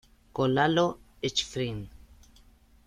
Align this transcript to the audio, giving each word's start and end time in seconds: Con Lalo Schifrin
Con 0.33 0.55
Lalo 0.55 0.97
Schifrin 1.21 1.87